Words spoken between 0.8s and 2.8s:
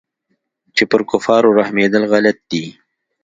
پر كفارو رحمېدل غلط دي.